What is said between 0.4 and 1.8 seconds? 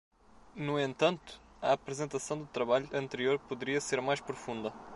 No entanto? a